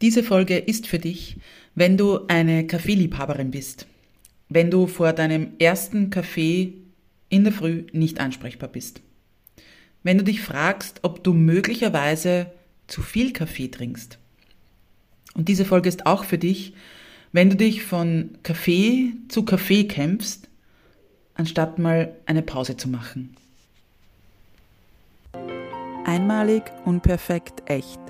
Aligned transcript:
Diese 0.00 0.22
Folge 0.22 0.56
ist 0.56 0.86
für 0.86 0.98
dich, 0.98 1.36
wenn 1.74 1.96
du 1.96 2.26
eine 2.26 2.66
Kaffeeliebhaberin 2.66 3.50
bist. 3.50 3.86
Wenn 4.48 4.70
du 4.70 4.86
vor 4.86 5.12
deinem 5.12 5.52
ersten 5.58 6.10
Kaffee 6.10 6.74
in 7.28 7.44
der 7.44 7.52
Früh 7.52 7.84
nicht 7.92 8.18
ansprechbar 8.18 8.68
bist. 8.68 9.02
Wenn 10.02 10.16
du 10.16 10.24
dich 10.24 10.40
fragst, 10.40 11.00
ob 11.02 11.22
du 11.22 11.34
möglicherweise 11.34 12.50
zu 12.86 13.02
viel 13.02 13.32
Kaffee 13.32 13.68
trinkst. 13.68 14.18
Und 15.34 15.48
diese 15.48 15.64
Folge 15.64 15.88
ist 15.88 16.06
auch 16.06 16.24
für 16.24 16.38
dich, 16.38 16.74
wenn 17.32 17.50
du 17.50 17.56
dich 17.56 17.84
von 17.84 18.38
Kaffee 18.42 19.12
zu 19.28 19.44
Kaffee 19.44 19.84
kämpfst, 19.84 20.48
anstatt 21.34 21.78
mal 21.78 22.16
eine 22.26 22.42
Pause 22.42 22.76
zu 22.76 22.88
machen. 22.88 23.36
Einmalig, 26.04 26.64
unperfekt, 26.84 27.62
echt. 27.70 28.09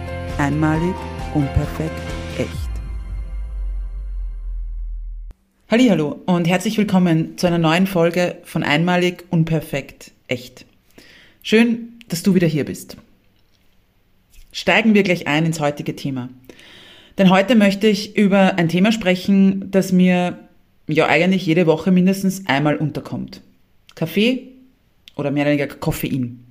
Einmalig, 0.41 0.95
unperfekt, 1.35 2.01
echt. 2.35 2.49
Hallo 5.69 6.19
und 6.25 6.47
herzlich 6.47 6.79
willkommen 6.79 7.37
zu 7.37 7.45
einer 7.45 7.59
neuen 7.59 7.85
Folge 7.85 8.37
von 8.43 8.63
Einmalig, 8.63 9.23
unperfekt, 9.29 10.13
echt. 10.27 10.65
Schön, 11.43 11.99
dass 12.07 12.23
du 12.23 12.33
wieder 12.33 12.47
hier 12.47 12.65
bist. 12.65 12.97
Steigen 14.51 14.95
wir 14.95 15.03
gleich 15.03 15.27
ein 15.27 15.45
ins 15.45 15.59
heutige 15.59 15.95
Thema. 15.95 16.29
Denn 17.19 17.29
heute 17.29 17.53
möchte 17.53 17.85
ich 17.85 18.17
über 18.17 18.55
ein 18.55 18.67
Thema 18.67 18.91
sprechen, 18.91 19.69
das 19.69 19.91
mir 19.91 20.39
ja 20.87 21.05
eigentlich 21.05 21.45
jede 21.45 21.67
Woche 21.67 21.91
mindestens 21.91 22.47
einmal 22.47 22.77
unterkommt. 22.77 23.41
Kaffee 23.93 24.47
oder 25.15 25.29
mehr 25.29 25.43
oder 25.43 25.51
weniger 25.51 25.67
Koffein. 25.67 26.50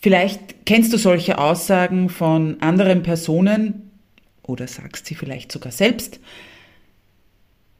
Vielleicht 0.00 0.64
kennst 0.64 0.92
du 0.92 0.96
solche 0.96 1.38
Aussagen 1.38 2.08
von 2.08 2.60
anderen 2.60 3.02
Personen 3.02 3.90
oder 4.42 4.66
sagst 4.66 5.06
sie 5.06 5.14
vielleicht 5.14 5.52
sogar 5.52 5.72
selbst. 5.72 6.20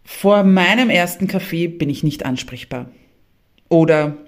Vor 0.04 0.42
meinem 0.42 0.90
ersten 0.90 1.28
Kaffee 1.28 1.68
bin 1.68 1.88
ich 1.88 2.02
nicht 2.02 2.26
ansprechbar. 2.26 2.90
Oder 3.68 4.18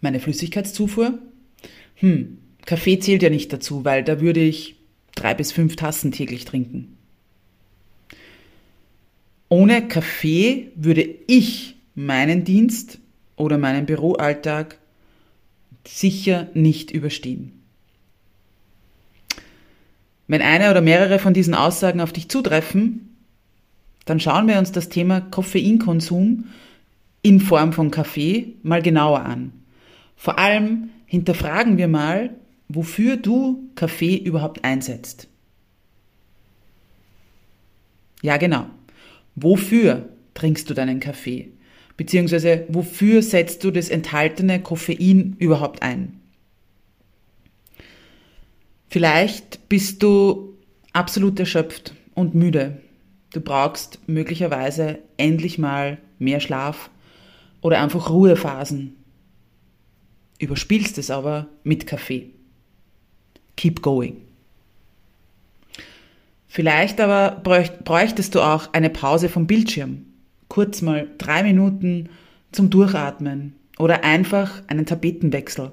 meine 0.00 0.20
Flüssigkeitszufuhr? 0.20 1.18
Hm, 1.96 2.38
Kaffee 2.64 2.98
zählt 2.98 3.22
ja 3.22 3.30
nicht 3.30 3.52
dazu, 3.52 3.84
weil 3.84 4.04
da 4.04 4.20
würde 4.20 4.40
ich 4.40 4.76
drei 5.16 5.34
bis 5.34 5.50
fünf 5.50 5.74
Tassen 5.74 6.12
täglich 6.12 6.44
trinken. 6.44 6.96
Ohne 9.48 9.88
Kaffee 9.88 10.70
würde 10.76 11.02
ich 11.26 11.76
meinen 11.94 12.44
Dienst 12.44 12.98
oder 13.36 13.58
meinen 13.58 13.86
Büroalltag 13.86 14.78
sicher 15.86 16.48
nicht 16.54 16.90
überstehen. 16.90 17.52
Wenn 20.28 20.42
eine 20.42 20.70
oder 20.70 20.80
mehrere 20.80 21.18
von 21.18 21.34
diesen 21.34 21.54
Aussagen 21.54 22.00
auf 22.00 22.12
dich 22.12 22.28
zutreffen, 22.28 23.16
dann 24.04 24.20
schauen 24.20 24.48
wir 24.48 24.58
uns 24.58 24.72
das 24.72 24.88
Thema 24.88 25.20
Koffeinkonsum 25.20 26.44
in 27.22 27.40
Form 27.40 27.72
von 27.72 27.90
Kaffee 27.90 28.54
mal 28.62 28.82
genauer 28.82 29.20
an. 29.20 29.52
Vor 30.16 30.38
allem 30.38 30.90
hinterfragen 31.06 31.78
wir 31.78 31.88
mal, 31.88 32.30
wofür 32.68 33.16
du 33.16 33.68
Kaffee 33.74 34.16
überhaupt 34.16 34.64
einsetzt. 34.64 35.28
Ja, 38.22 38.36
genau. 38.36 38.66
Wofür 39.34 40.08
trinkst 40.34 40.70
du 40.70 40.74
deinen 40.74 41.00
Kaffee? 41.00 41.52
Beziehungsweise 41.96 42.64
wofür 42.68 43.22
setzt 43.22 43.64
du 43.64 43.70
das 43.70 43.88
enthaltene 43.88 44.60
Koffein 44.62 45.36
überhaupt 45.38 45.82
ein? 45.82 46.20
Vielleicht 48.88 49.68
bist 49.68 50.02
du 50.02 50.58
absolut 50.92 51.38
erschöpft 51.40 51.94
und 52.14 52.34
müde. 52.34 52.80
Du 53.32 53.40
brauchst 53.40 53.98
möglicherweise 54.06 54.98
endlich 55.16 55.58
mal 55.58 55.98
mehr 56.18 56.40
Schlaf 56.40 56.90
oder 57.62 57.80
einfach 57.80 58.10
Ruhephasen. 58.10 58.96
Überspielst 60.38 60.98
es 60.98 61.10
aber 61.10 61.48
mit 61.62 61.86
Kaffee. 61.86 62.30
Keep 63.56 63.80
going. 63.80 64.16
Vielleicht 66.48 67.00
aber 67.00 67.40
bräuchtest 67.42 68.34
du 68.34 68.40
auch 68.40 68.74
eine 68.74 68.90
Pause 68.90 69.30
vom 69.30 69.46
Bildschirm 69.46 70.04
kurz 70.52 70.82
mal 70.82 71.08
drei 71.16 71.42
Minuten 71.42 72.10
zum 72.52 72.68
Durchatmen 72.68 73.54
oder 73.78 74.04
einfach 74.04 74.62
einen 74.66 74.84
Tapetenwechsel. 74.84 75.72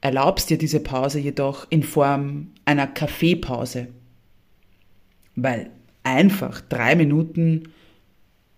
Erlaubst 0.00 0.50
dir 0.50 0.56
diese 0.56 0.78
Pause 0.78 1.18
jedoch 1.18 1.66
in 1.68 1.82
Form 1.82 2.52
einer 2.64 2.86
Kaffeepause, 2.86 3.88
weil 5.34 5.68
einfach 6.04 6.60
drei 6.60 6.94
Minuten 6.94 7.72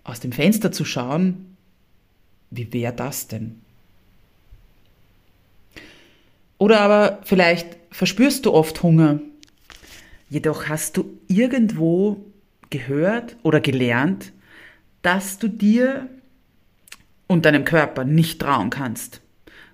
aus 0.05 0.21
dem 0.21 0.31
Fenster 0.31 0.71
zu 0.73 0.85
schauen, 0.85 1.57
wie 2.51 2.71
wäre 2.71 2.93
das 2.93 3.29
denn? 3.29 3.63
Oder 6.59 6.83
aber 6.83 7.21
vielleicht 7.25 7.79
verspürst 7.91 8.45
du 8.45 8.53
oft 8.53 8.83
Hunger, 8.83 9.21
jedoch 10.29 10.69
hast 10.69 10.99
du 10.99 11.19
irgendwo 11.29 12.23
gehört 12.69 13.37
oder 13.43 13.63
gelernt, 13.63 14.35
dass 15.03 15.39
du 15.39 15.49
dir 15.49 16.09
und 17.27 17.45
deinem 17.45 17.65
Körper 17.65 18.05
nicht 18.05 18.41
trauen 18.41 18.71
kannst, 18.71 19.21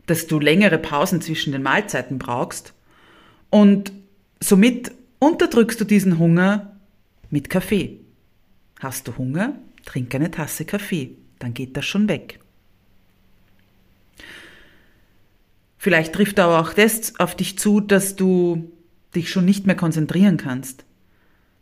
dass 0.07 0.27
du 0.27 0.39
längere 0.39 0.79
Pausen 0.79 1.21
zwischen 1.21 1.53
den 1.53 1.63
Mahlzeiten 1.63 2.19
brauchst 2.19 2.75
und 3.51 3.93
somit 4.41 4.93
unterdrückst 5.19 5.81
du 5.81 5.85
diesen 5.85 6.19
Hunger 6.19 6.77
mit 7.31 7.51
Kaffee. 7.51 8.01
Hast 8.81 9.09
du 9.09 9.17
Hunger? 9.17 9.59
Trink 9.85 10.15
eine 10.15 10.31
Tasse 10.31 10.65
Kaffee, 10.65 11.17
dann 11.39 11.55
geht 11.55 11.77
das 11.77 11.87
schon 11.87 12.09
weg. 12.09 12.41
Vielleicht 15.79 16.13
trifft 16.13 16.41
aber 16.41 16.61
auch 16.61 16.73
das 16.73 17.19
auf 17.21 17.37
dich 17.37 17.59
zu, 17.59 17.81
dass 17.81 18.17
du 18.17 18.73
dich 19.15 19.31
schon 19.31 19.45
nicht 19.45 19.67
mehr 19.67 19.77
konzentrieren 19.77 20.37
kannst. 20.37 20.85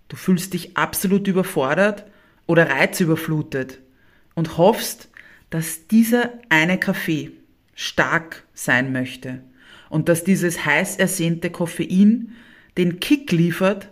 Du 0.08 0.16
fühlst 0.16 0.54
dich 0.54 0.76
absolut 0.76 1.28
überfordert 1.28 2.06
oder 2.46 2.70
reizüberflutet 2.70 3.80
und 4.34 4.58
hoffst, 4.58 5.08
dass 5.50 5.86
dieser 5.86 6.32
eine 6.48 6.78
Kaffee 6.78 7.32
stark 7.74 8.44
sein 8.54 8.92
möchte 8.92 9.42
und 9.88 10.08
dass 10.08 10.24
dieses 10.24 10.64
heiß 10.64 10.96
ersehnte 10.96 11.50
Koffein 11.50 12.32
den 12.76 13.00
Kick 13.00 13.30
liefert, 13.32 13.90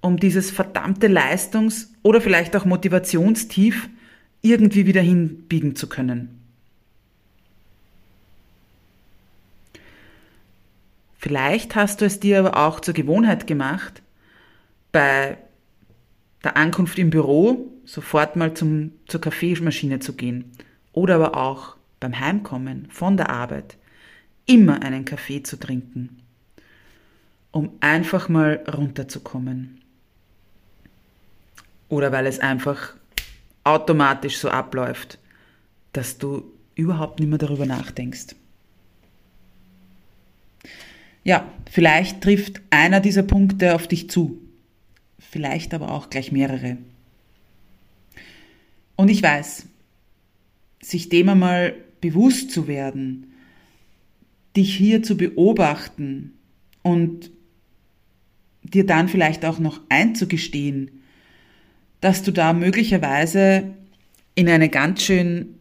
um 0.00 0.16
dieses 0.18 0.50
verdammte 0.50 1.08
Leistungs- 1.08 1.92
oder 2.02 2.20
vielleicht 2.20 2.56
auch 2.56 2.64
Motivationstief 2.64 3.88
irgendwie 4.40 4.86
wieder 4.86 5.00
hinbiegen 5.00 5.76
zu 5.76 5.88
können. 5.88 6.40
Vielleicht 11.18 11.76
hast 11.76 12.00
du 12.00 12.04
es 12.04 12.18
dir 12.18 12.40
aber 12.40 12.56
auch 12.56 12.80
zur 12.80 12.94
Gewohnheit 12.94 13.46
gemacht, 13.46 14.02
bei 14.90 15.38
der 16.42 16.56
Ankunft 16.56 16.98
im 16.98 17.10
Büro 17.10 17.71
sofort 17.84 18.36
mal 18.36 18.54
zum, 18.54 18.92
zur 19.06 19.20
Kaffeemaschine 19.20 19.98
zu 20.00 20.14
gehen 20.14 20.52
oder 20.92 21.16
aber 21.16 21.36
auch 21.36 21.76
beim 22.00 22.18
Heimkommen 22.18 22.88
von 22.90 23.16
der 23.16 23.30
Arbeit 23.30 23.76
immer 24.46 24.82
einen 24.82 25.04
Kaffee 25.04 25.42
zu 25.42 25.58
trinken, 25.58 26.20
um 27.50 27.70
einfach 27.80 28.28
mal 28.28 28.64
runterzukommen. 28.72 29.80
Oder 31.88 32.10
weil 32.12 32.26
es 32.26 32.40
einfach 32.40 32.94
automatisch 33.64 34.38
so 34.38 34.48
abläuft, 34.48 35.18
dass 35.92 36.18
du 36.18 36.44
überhaupt 36.74 37.20
nicht 37.20 37.28
mehr 37.28 37.38
darüber 37.38 37.66
nachdenkst. 37.66 38.34
Ja, 41.24 41.46
vielleicht 41.70 42.22
trifft 42.22 42.60
einer 42.70 43.00
dieser 43.00 43.22
Punkte 43.22 43.74
auf 43.74 43.86
dich 43.86 44.10
zu, 44.10 44.38
vielleicht 45.20 45.72
aber 45.74 45.90
auch 45.92 46.10
gleich 46.10 46.32
mehrere. 46.32 46.78
Und 48.96 49.08
ich 49.08 49.22
weiß, 49.22 49.66
sich 50.80 51.08
dem 51.08 51.28
einmal 51.28 51.74
bewusst 52.00 52.50
zu 52.50 52.66
werden, 52.66 53.32
dich 54.56 54.76
hier 54.76 55.02
zu 55.02 55.16
beobachten 55.16 56.34
und 56.82 57.30
dir 58.62 58.84
dann 58.84 59.08
vielleicht 59.08 59.44
auch 59.44 59.58
noch 59.58 59.80
einzugestehen, 59.88 61.02
dass 62.00 62.22
du 62.22 62.32
da 62.32 62.52
möglicherweise 62.52 63.74
in 64.34 64.48
eine 64.48 64.68
ganz 64.68 65.02
schön 65.02 65.54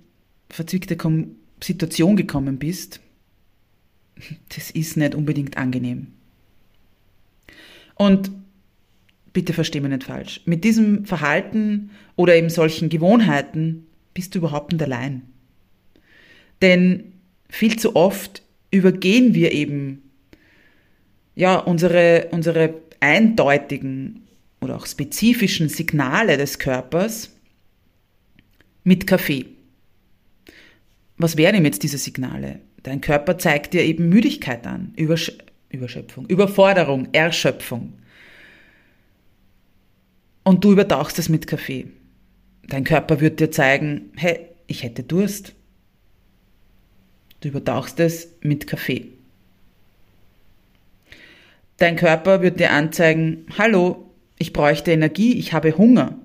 verzwickte 0.50 0.98
Situation 1.63 2.16
gekommen 2.16 2.57
bist, 2.57 3.00
das 4.50 4.72
ist 4.72 4.98
nicht 4.98 5.16
unbedingt 5.16 5.57
angenehm. 5.57 6.07
Und 7.95 8.31
bitte 9.33 9.54
versteh 9.54 9.80
mich 9.80 9.92
nicht 9.92 10.04
falsch, 10.04 10.42
mit 10.45 10.63
diesem 10.63 11.06
Verhalten 11.06 11.92
oder 12.16 12.36
eben 12.36 12.50
solchen 12.50 12.89
Gewohnheiten 12.89 13.88
bist 14.13 14.36
du 14.36 14.39
überhaupt 14.39 14.72
nicht 14.72 14.83
allein. 14.83 15.24
Denn 16.62 17.13
viel 17.50 17.78
zu 17.78 17.95
oft 17.95 18.44
übergehen 18.72 19.33
wir 19.33 19.51
eben 19.51 20.04
ja, 21.36 21.57
unsere, 21.57 22.28
unsere 22.31 22.75
eindeutigen 23.00 24.28
oder 24.60 24.75
auch 24.75 24.86
spezifischen 24.86 25.69
Signale 25.69 26.38
des 26.38 26.60
Körpers 26.60 27.36
mit 28.84 29.07
Kaffee. 29.07 29.45
Was 31.18 31.38
wären 31.38 31.56
eben 31.56 31.66
jetzt 31.66 31.84
diese 31.84 31.98
Signale? 31.98 32.60
Dein 32.84 33.01
Körper 33.01 33.38
zeigt 33.38 33.74
dir 33.74 33.84
eben 33.84 34.10
Müdigkeit 34.10 34.66
an, 34.66 34.94
Übersch 34.95 35.31
Überschöpfung, 35.69 36.25
Überforderung, 36.25 37.07
Erschöpfung. 37.13 37.94
Und 40.44 40.64
du 40.64 40.72
übertauchst 40.72 41.20
es 41.20 41.30
mit 41.30 41.48
Kaffee. 41.48 41.88
Dein 42.68 42.84
Körper 42.84 43.20
wird 43.20 43.40
dir 43.40 43.52
zeigen, 43.52 44.12
hey, 44.16 44.48
ich 44.68 44.84
hätte 44.84 45.04
Durst. 45.04 45.54
Du 47.42 47.50
übertauchst 47.50 48.00
es 48.00 48.30
mit 48.42 48.68
Kaffee. 48.68 49.10
Dein 51.78 51.96
Körper 51.96 52.42
wird 52.42 52.60
dir 52.60 52.72
anzeigen, 52.72 53.46
hallo, 53.58 54.12
ich 54.38 54.54
bräuchte 54.54 54.92
Energie, 54.92 55.38
ich 55.38 55.54
habe 55.54 55.78
Hunger. 55.78 56.18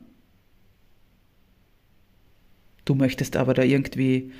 Du 2.84 2.94
möchtest 2.94 3.36
aber 3.36 3.54
da 3.54 3.62
irgendwie 3.62 4.32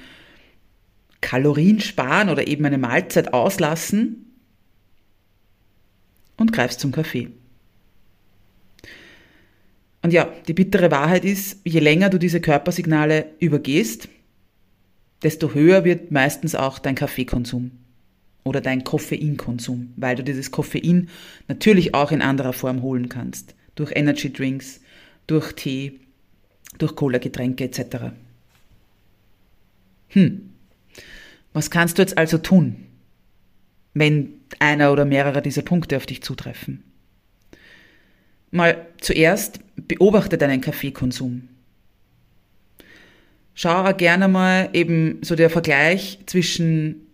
Kalorien 1.20 1.81
sparen 1.81 2.29
oder 2.29 2.46
eben 2.46 2.64
eine 2.64 2.79
Mahlzeit 2.79 3.32
auslassen 3.32 4.26
und 6.37 6.52
greifst 6.52 6.81
zum 6.81 6.93
Kaffee. 6.93 7.32
Und 10.06 10.12
ja, 10.12 10.32
die 10.47 10.55
bittere 10.55 10.93
Wahrheit 10.93 11.25
ist, 11.25 11.62
je 11.64 11.81
länger 11.81 12.11
du 12.11 12.19
diese 12.19 12.41
Körpersignale 12.41 13.26
übergehst, 13.41 14.08
desto 15.25 15.53
höher 15.53 15.85
wird 15.85 16.12
meistens 16.12 16.55
auch 16.55 16.79
dein 16.79 16.94
Kaffeekonsum 16.94 17.73
oder 18.44 18.61
dein 18.61 18.85
Koffeinkonsum, 18.85 19.94
weil 19.97 20.14
du 20.14 20.23
dieses 20.23 20.53
Koffein 20.53 21.08
natürlich 21.49 21.93
auch 21.93 22.12
in 22.12 22.23
anderer 22.23 22.53
Form 22.53 22.82
holen 22.82 23.08
kannst. 23.08 23.56
Durch 23.75 23.91
Energy 23.97 24.32
Drinks, 24.32 24.81
durch 25.26 25.55
Tee, 25.55 25.99
durch 26.79 26.94
Cola-Getränke 26.94 27.64
etc. 27.64 28.12
Hm. 30.11 30.50
Was 31.53 31.69
kannst 31.73 31.99
du 31.99 32.03
jetzt 32.03 32.17
also 32.17 32.38
tun, 32.38 32.76
wenn 33.93 34.35
einer 34.61 34.93
oder 34.93 35.05
mehrere 35.05 35.43
dieser 35.43 35.62
Punkte 35.62 35.97
auf 35.97 36.06
dich 36.06 36.23
zutreffen? 36.23 36.85
Mal 38.56 38.87
zuerst 39.00 39.61
beobachte 39.76 40.38
deinen 40.38 40.61
Kaffeekonsum. 40.61 41.49
Schau 43.55 43.85
auch 43.85 43.97
gerne 43.97 44.29
mal 44.29 44.69
eben 44.73 45.19
so 45.23 45.35
der 45.35 45.50
Vergleich 45.50 46.19
zwischen 46.26 47.06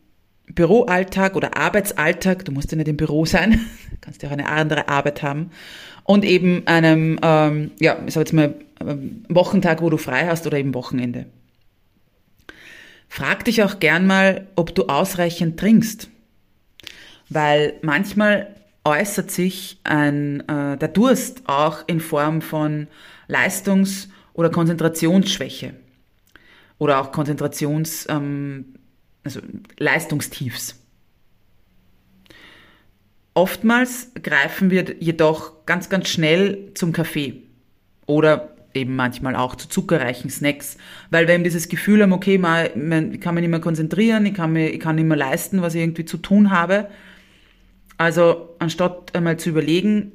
Büroalltag 0.46 1.36
oder 1.36 1.56
Arbeitsalltag, 1.56 2.44
du 2.44 2.52
musst 2.52 2.72
ja 2.72 2.76
nicht 2.76 2.88
im 2.88 2.96
Büro 2.96 3.24
sein, 3.24 3.60
kannst 4.00 4.22
ja 4.22 4.28
auch 4.28 4.32
eine 4.32 4.48
andere 4.48 4.88
Arbeit 4.88 5.22
haben, 5.22 5.50
und 6.04 6.24
eben 6.24 6.66
einem, 6.66 7.20
ähm, 7.22 7.70
ja, 7.78 7.98
ich 8.06 8.14
sag 8.14 8.22
jetzt 8.22 8.32
mal, 8.32 8.54
ähm, 8.80 9.24
Wochentag, 9.28 9.82
wo 9.82 9.90
du 9.90 9.96
frei 9.96 10.26
hast 10.26 10.46
oder 10.46 10.58
eben 10.58 10.74
Wochenende. 10.74 11.26
Frag 13.08 13.44
dich 13.44 13.62
auch 13.62 13.78
gern 13.78 14.06
mal, 14.06 14.48
ob 14.56 14.74
du 14.74 14.86
ausreichend 14.86 15.60
trinkst, 15.60 16.08
weil 17.28 17.74
manchmal 17.82 18.48
äußert 18.84 19.30
sich 19.30 19.80
ein, 19.84 20.40
äh, 20.48 20.76
der 20.76 20.88
Durst 20.88 21.42
auch 21.46 21.84
in 21.86 22.00
Form 22.00 22.42
von 22.42 22.88
Leistungs- 23.28 24.08
oder 24.34 24.50
Konzentrationsschwäche 24.50 25.74
oder 26.78 27.00
auch 27.00 27.12
Konzentrations, 27.12 28.06
ähm, 28.08 28.74
also 29.24 29.40
Leistungstiefs. 29.78 30.78
Oftmals 33.34 34.10
greifen 34.22 34.70
wir 34.70 34.96
jedoch 34.98 35.64
ganz, 35.64 35.88
ganz 35.88 36.08
schnell 36.08 36.72
zum 36.74 36.92
Kaffee 36.92 37.44
oder 38.06 38.50
eben 38.74 38.96
manchmal 38.96 39.36
auch 39.36 39.54
zu 39.54 39.68
zuckerreichen 39.68 40.28
Snacks, 40.28 40.76
weil 41.10 41.28
wir 41.28 41.34
eben 41.34 41.44
dieses 41.44 41.68
Gefühl 41.68 42.02
haben, 42.02 42.12
okay, 42.12 42.36
man, 42.36 43.12
ich 43.12 43.20
kann 43.20 43.34
mich 43.34 43.42
nicht 43.42 43.50
mehr 43.50 43.60
konzentrieren, 43.60 44.26
ich 44.26 44.34
kann, 44.34 44.52
mir, 44.52 44.70
ich 44.70 44.80
kann 44.80 44.96
nicht 44.96 45.06
mehr 45.06 45.16
leisten, 45.16 45.62
was 45.62 45.74
ich 45.74 45.82
irgendwie 45.82 46.04
zu 46.04 46.18
tun 46.18 46.50
habe 46.50 46.88
also 48.02 48.56
anstatt 48.58 49.14
einmal 49.14 49.38
zu 49.38 49.50
überlegen, 49.50 50.12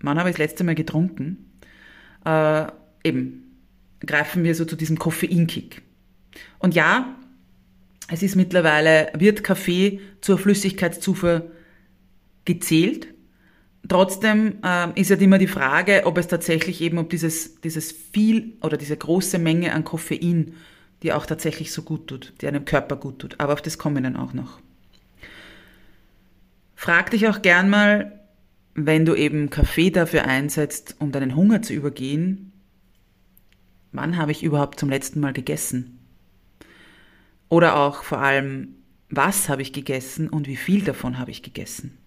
wann 0.00 0.18
habe 0.18 0.30
ich 0.30 0.36
das 0.36 0.46
letzte 0.46 0.64
Mal 0.64 0.76
getrunken, 0.76 1.58
äh, 2.24 2.66
eben 3.02 3.42
greifen 4.00 4.44
wir 4.44 4.54
so 4.54 4.64
zu 4.64 4.76
diesem 4.76 4.98
Koffeinkick. 4.98 5.82
Und 6.58 6.74
ja, 6.74 7.16
es 8.08 8.22
ist 8.22 8.36
mittlerweile, 8.36 9.10
wird 9.18 9.42
Kaffee 9.42 10.00
zur 10.20 10.38
Flüssigkeitszufuhr 10.38 11.50
gezählt. 12.44 13.08
Trotzdem 13.88 14.58
äh, 14.64 15.00
ist 15.00 15.10
ja 15.10 15.16
immer 15.16 15.38
die 15.38 15.48
Frage, 15.48 16.02
ob 16.04 16.18
es 16.18 16.28
tatsächlich 16.28 16.80
eben, 16.80 16.98
ob 16.98 17.10
dieses, 17.10 17.60
dieses 17.60 17.90
viel 17.90 18.54
oder 18.62 18.76
diese 18.76 18.96
große 18.96 19.38
Menge 19.38 19.72
an 19.72 19.82
Koffein, 19.82 20.54
die 21.02 21.12
auch 21.12 21.26
tatsächlich 21.26 21.72
so 21.72 21.82
gut 21.82 22.06
tut, 22.06 22.34
die 22.40 22.46
einem 22.46 22.64
Körper 22.64 22.96
gut 22.96 23.18
tut. 23.18 23.40
Aber 23.40 23.52
auf 23.52 23.62
das 23.62 23.78
kommen 23.78 23.96
wir 23.96 24.02
dann 24.02 24.16
auch 24.16 24.32
noch. 24.32 24.60
Frag 26.86 27.10
dich 27.10 27.26
auch 27.26 27.42
gern 27.42 27.68
mal, 27.68 28.20
wenn 28.76 29.04
du 29.04 29.16
eben 29.16 29.50
Kaffee 29.50 29.90
dafür 29.90 30.24
einsetzt, 30.26 30.94
um 31.00 31.10
deinen 31.10 31.34
Hunger 31.34 31.60
zu 31.60 31.72
übergehen, 31.72 32.52
wann 33.90 34.16
habe 34.16 34.30
ich 34.30 34.44
überhaupt 34.44 34.78
zum 34.78 34.88
letzten 34.88 35.18
Mal 35.18 35.32
gegessen? 35.32 35.98
Oder 37.48 37.74
auch 37.74 38.04
vor 38.04 38.20
allem, 38.20 38.76
was 39.10 39.48
habe 39.48 39.62
ich 39.62 39.72
gegessen 39.72 40.28
und 40.28 40.46
wie 40.46 40.54
viel 40.54 40.82
davon 40.82 41.18
habe 41.18 41.32
ich 41.32 41.42
gegessen? 41.42 41.98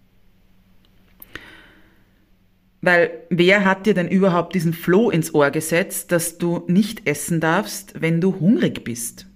Weil 2.80 3.12
wer 3.30 3.66
hat 3.66 3.86
dir 3.86 3.94
denn 3.94 4.08
überhaupt 4.08 4.56
diesen 4.56 4.72
Floh 4.72 5.10
ins 5.10 5.34
Ohr 5.34 5.52
gesetzt, 5.52 6.14
dass 6.14 6.38
du 6.38 6.64
nicht 6.68 7.06
essen 7.06 7.42
darfst, 7.42 7.96
wenn 8.00 8.22
du 8.22 8.40
hungrig 8.40 8.86
bist? 8.86 9.28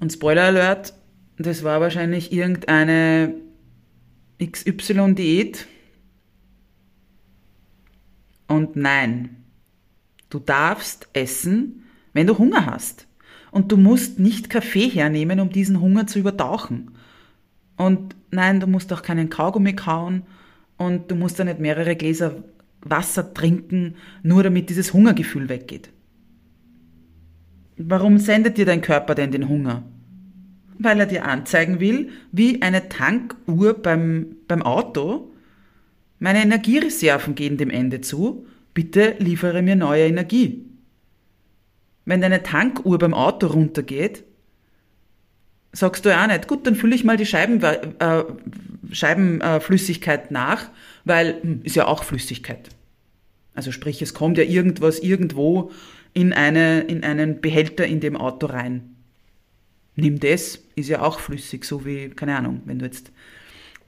Und 0.00 0.10
Spoiler 0.10 0.44
Alert, 0.44 0.94
das 1.46 1.64
war 1.64 1.80
wahrscheinlich 1.80 2.32
irgendeine 2.32 3.34
XY-Diät. 4.42 5.66
Und 8.46 8.76
nein, 8.76 9.36
du 10.28 10.38
darfst 10.38 11.08
essen, 11.12 11.84
wenn 12.12 12.26
du 12.26 12.38
Hunger 12.38 12.66
hast. 12.66 13.06
Und 13.52 13.72
du 13.72 13.76
musst 13.76 14.18
nicht 14.18 14.50
Kaffee 14.50 14.88
hernehmen, 14.88 15.40
um 15.40 15.50
diesen 15.50 15.80
Hunger 15.80 16.06
zu 16.06 16.18
übertauchen. 16.18 16.92
Und 17.76 18.14
nein, 18.30 18.60
du 18.60 18.66
musst 18.66 18.92
auch 18.92 19.02
keinen 19.02 19.30
Kaugummi 19.30 19.74
kauen 19.74 20.22
und 20.76 21.10
du 21.10 21.14
musst 21.14 21.38
da 21.38 21.44
nicht 21.44 21.58
mehrere 21.58 21.96
Gläser 21.96 22.44
Wasser 22.82 23.34
trinken, 23.34 23.96
nur 24.22 24.42
damit 24.42 24.70
dieses 24.70 24.92
Hungergefühl 24.92 25.48
weggeht. 25.48 25.90
Warum 27.76 28.18
sendet 28.18 28.58
dir 28.58 28.66
dein 28.66 28.80
Körper 28.80 29.14
denn 29.14 29.32
den 29.32 29.48
Hunger? 29.48 29.82
Weil 30.80 30.98
er 30.98 31.06
dir 31.06 31.26
anzeigen 31.26 31.78
will, 31.78 32.10
wie 32.32 32.62
eine 32.62 32.88
Tankuhr 32.88 33.74
beim, 33.74 34.36
beim 34.48 34.62
Auto, 34.62 35.30
meine 36.18 36.42
Energiereserven 36.42 37.34
gehen 37.34 37.58
dem 37.58 37.70
Ende 37.70 38.00
zu, 38.00 38.46
bitte 38.72 39.14
liefere 39.18 39.62
mir 39.62 39.76
neue 39.76 40.06
Energie. 40.06 40.64
Wenn 42.06 42.22
deine 42.22 42.42
Tankuhr 42.42 42.98
beim 42.98 43.12
Auto 43.12 43.48
runtergeht, 43.48 44.24
sagst 45.72 46.04
du 46.04 46.08
ja 46.08 46.22
auch 46.22 46.28
nicht, 46.28 46.48
gut, 46.48 46.66
dann 46.66 46.74
fülle 46.74 46.94
ich 46.94 47.04
mal 47.04 47.18
die 47.18 47.26
Scheiben, 47.26 47.62
äh, 47.62 48.24
Scheibenflüssigkeit 48.90 50.30
nach, 50.30 50.70
weil 51.04 51.42
hm, 51.42 51.60
ist 51.62 51.76
ja 51.76 51.86
auch 51.86 52.04
Flüssigkeit. 52.04 52.70
Also 53.54 53.70
sprich, 53.70 54.00
es 54.00 54.14
kommt 54.14 54.38
ja 54.38 54.44
irgendwas 54.44 54.98
irgendwo 54.98 55.72
in, 56.14 56.32
eine, 56.32 56.80
in 56.80 57.04
einen 57.04 57.42
Behälter 57.42 57.86
in 57.86 58.00
dem 58.00 58.16
Auto 58.16 58.46
rein. 58.46 58.89
Nimm 59.96 60.20
das, 60.20 60.60
ist 60.76 60.88
ja 60.88 61.02
auch 61.02 61.20
flüssig, 61.20 61.64
so 61.64 61.84
wie, 61.84 62.10
keine 62.10 62.36
Ahnung, 62.36 62.62
wenn 62.64 62.78
du 62.78 62.84
jetzt 62.84 63.12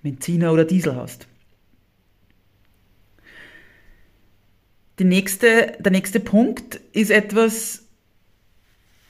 Benziner 0.02 0.52
oder 0.52 0.64
Diesel 0.64 0.97
hast. 0.97 1.26
Die 4.99 5.04
nächste, 5.04 5.76
der 5.80 5.92
nächste 5.92 6.21
Punkt 6.21 6.76
ist 6.92 7.11
etwas, 7.11 7.87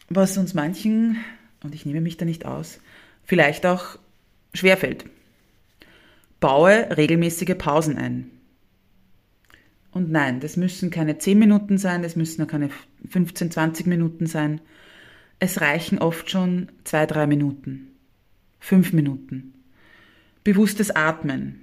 was 0.09 0.39
uns 0.39 0.55
manchen, 0.55 1.19
und 1.63 1.75
ich 1.75 1.87
nehme 1.87 2.01
mich 2.01 2.17
da 2.17 2.25
nicht 2.25 2.47
aus, 2.47 2.79
vielleicht 3.25 3.67
auch 3.67 3.99
schwerfällt. 4.55 5.07
Baue 6.41 6.97
regelmäßige 6.97 7.57
Pausen 7.57 7.97
ein. 7.97 8.31
Und 9.93 10.11
nein, 10.11 10.41
das 10.41 10.57
müssen 10.57 10.91
keine 10.91 11.19
10 11.19 11.39
Minuten 11.39 11.79
sein, 11.79 12.03
das 12.03 12.17
müssen 12.17 12.43
auch 12.43 12.49
keine 12.49 12.71
15, 13.09 13.51
20 13.51 13.87
Minuten 13.87 14.27
sein. 14.27 14.61
Es 15.43 15.61
reichen 15.61 15.99
oft 15.99 16.31
schon 16.31 16.69
2, 16.85 17.07
3 17.07 17.27
Minuten, 17.27 17.89
5 18.61 18.93
Minuten. 18.93 19.55
Bewusstes 20.45 20.93
Atmen. 20.93 21.61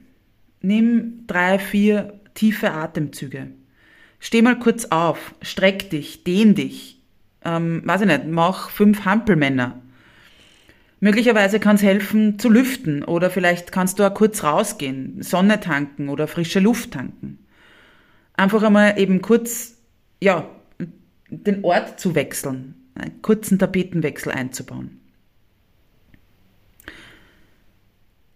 Nimm 0.61 1.23
3, 1.27 1.59
4 1.59 2.19
tiefe 2.33 2.71
Atemzüge. 2.71 3.47
Steh 4.19 4.41
mal 4.41 4.59
kurz 4.59 4.85
auf, 4.85 5.33
streck 5.41 5.89
dich, 5.91 6.25
dehn 6.25 6.55
dich. 6.55 6.99
Ähm, 7.45 7.81
weiß 7.85 8.01
ich 8.01 8.07
nicht, 8.07 8.27
mach 8.27 8.69
fünf 8.69 9.05
Hampelmänner. 9.05 9.81
Möglicherweise 10.99 11.61
kann 11.61 11.77
es 11.77 11.81
helfen 11.81 12.37
zu 12.37 12.49
lüften 12.49 13.05
oder 13.05 13.29
vielleicht 13.29 13.71
kannst 13.71 13.97
du 13.97 14.03
auch 14.03 14.13
kurz 14.13 14.43
rausgehen, 14.43 15.23
Sonne 15.23 15.61
tanken 15.61 16.09
oder 16.09 16.27
frische 16.27 16.59
Luft 16.59 16.91
tanken 16.91 17.39
einfach 18.39 18.63
einmal 18.63 18.97
eben 18.97 19.21
kurz, 19.21 19.77
ja, 20.21 20.49
den 21.29 21.63
Ort 21.63 21.99
zu 21.99 22.15
wechseln, 22.15 22.75
einen 22.95 23.21
kurzen 23.21 23.59
Tapetenwechsel 23.59 24.31
einzubauen. 24.31 24.99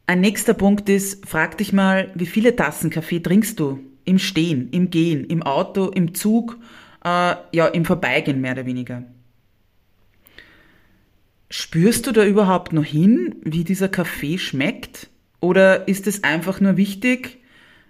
Ein 0.05 0.21
nächster 0.21 0.53
Punkt 0.53 0.89
ist, 0.89 1.25
frag 1.27 1.57
dich 1.57 1.71
mal, 1.71 2.11
wie 2.15 2.25
viele 2.25 2.55
Tassen 2.55 2.89
Kaffee 2.89 3.19
trinkst 3.19 3.59
du? 3.59 3.79
Im 4.05 4.19
Stehen, 4.19 4.69
im 4.71 4.89
Gehen, 4.89 5.23
im 5.25 5.43
Auto, 5.43 5.87
im 5.89 6.13
Zug, 6.13 6.57
äh, 7.05 7.35
ja, 7.51 7.67
im 7.67 7.85
Vorbeigehen 7.85 8.41
mehr 8.41 8.51
oder 8.51 8.65
weniger. 8.65 9.03
Spürst 11.49 12.05
du 12.07 12.11
da 12.11 12.25
überhaupt 12.25 12.73
noch 12.73 12.83
hin, 12.83 13.35
wie 13.43 13.63
dieser 13.63 13.87
Kaffee 13.87 14.37
schmeckt? 14.37 15.09
Oder 15.39 15.87
ist 15.87 16.07
es 16.07 16.23
einfach 16.23 16.59
nur 16.59 16.77
wichtig, 16.77 17.39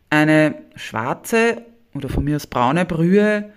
eine 0.10 0.56
schwarze 0.76 1.64
oder 1.94 2.10
von 2.10 2.24
mir 2.24 2.36
aus 2.36 2.48
braune 2.48 2.86
Brühe 2.86 3.52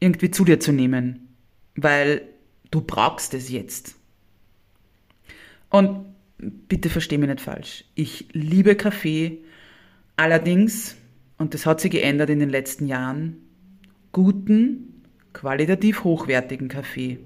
irgendwie 0.00 0.30
zu 0.30 0.44
dir 0.44 0.60
zu 0.60 0.72
nehmen, 0.72 1.28
weil 1.74 2.22
du 2.70 2.80
brauchst 2.80 3.34
es 3.34 3.48
jetzt. 3.48 3.94
Und 5.70 6.06
bitte 6.38 6.88
versteh 6.88 7.18
mich 7.18 7.28
nicht 7.28 7.40
falsch, 7.40 7.84
ich 7.94 8.28
liebe 8.32 8.76
Kaffee, 8.76 9.38
allerdings, 10.16 10.96
und 11.36 11.54
das 11.54 11.66
hat 11.66 11.80
sich 11.80 11.90
geändert 11.90 12.30
in 12.30 12.38
den 12.38 12.50
letzten 12.50 12.86
Jahren, 12.86 13.36
guten, 14.12 15.02
qualitativ 15.32 16.04
hochwertigen 16.04 16.68
Kaffee. 16.68 17.18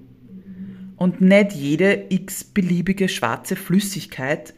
Und 0.97 1.21
nicht 1.21 1.53
jede 1.53 2.07
x-beliebige 2.11 3.09
schwarze 3.09 3.57
Flüssigkeit, 3.57 4.55